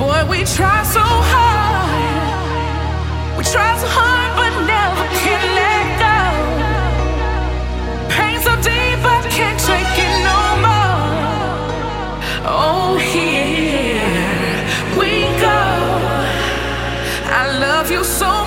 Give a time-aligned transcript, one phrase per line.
[0.00, 2.30] we try so hard.
[3.36, 6.18] We try so hard, but never can let go.
[8.08, 11.04] Pain so deep, I can't take it no more.
[12.46, 14.00] Oh, here
[14.98, 15.60] we go.
[17.32, 18.39] I love you so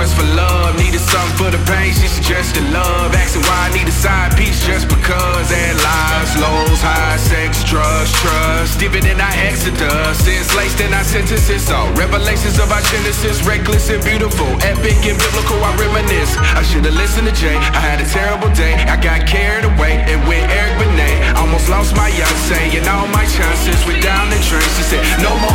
[0.00, 0.72] quest for love.
[0.80, 3.12] Needed something for the pain, she suggested love.
[3.12, 5.46] Asking why I need a side piece just because.
[5.52, 8.80] And lies, lows, high sex, drugs, trust.
[8.80, 10.16] Deeper than our exodus.
[10.24, 11.68] Since laced in our sentences.
[11.68, 13.44] So revelations of our genesis.
[13.44, 15.60] Reckless and beautiful, epic and biblical.
[15.60, 16.32] I reminisce.
[16.56, 17.56] I should've listened to Jay.
[17.76, 18.72] I had a terrible day.
[18.88, 21.36] I got carried away and with Eric Benet.
[21.36, 23.76] Almost lost my Yoncé and all my chances.
[23.84, 24.64] Went down the drain.
[24.80, 25.49] She said, No more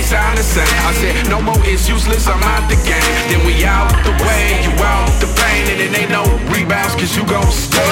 [0.00, 0.64] they sound the same.
[0.88, 3.04] I said, No more, it's useless, I'm out the game.
[3.28, 5.68] Then we out the way, you out the pain.
[5.68, 7.89] And it ain't no rebounds, cause you gon' stay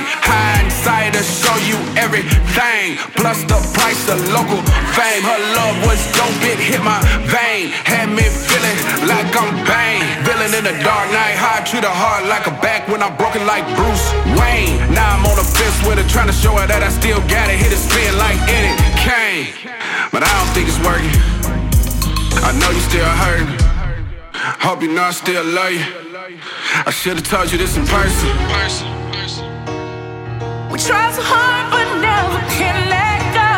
[0.00, 0.30] understand.
[0.30, 2.96] Hindsight to show you everything.
[3.16, 4.60] Plus the price of local
[4.96, 5.22] fame.
[5.22, 7.70] Her love was dope, it hit my vein.
[7.84, 8.78] Had me feeling
[9.08, 10.04] like I'm Bane.
[10.24, 11.36] Villain in the dark night.
[11.36, 14.06] Hard to the heart like a back when I'm broken like Bruce
[14.38, 14.78] Wayne.
[14.94, 17.50] Now I'm on the fence with her, trying to show her that I still got
[17.50, 17.58] it.
[17.58, 19.52] Hit it spin like in it came.
[20.12, 21.12] But I don't think it's working.
[22.42, 23.50] I know you still hurting.
[24.62, 25.84] Hope you know I still love you.
[26.86, 29.09] I should've told you this in person
[30.86, 33.52] tries hard but never can let go.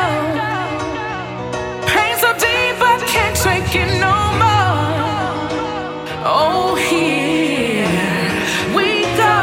[1.87, 5.47] Pain so deep I can't take it no more.
[6.27, 7.87] Oh, here
[8.75, 9.38] we go.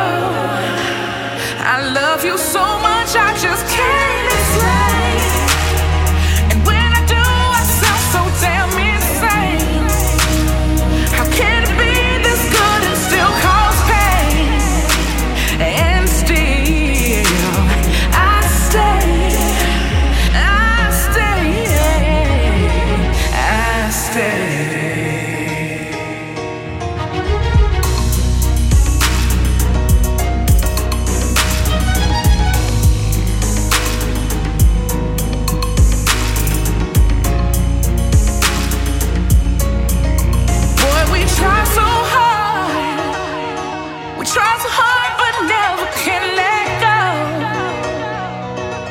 [1.74, 3.99] I love you so much I just can't.
[44.19, 47.00] We try so hard, but never can let go.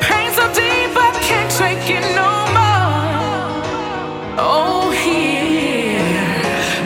[0.01, 3.61] Pain so deep, I can't take it no more.
[4.41, 6.01] Oh, here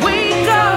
[0.03, 0.67] we go.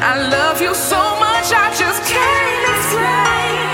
[0.00, 3.68] I love you so much, I just can't explain.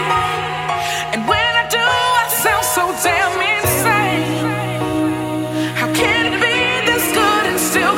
[1.15, 4.51] And when I do, I sound so damn insane.
[5.79, 6.59] How can it be
[6.91, 7.95] this good and still?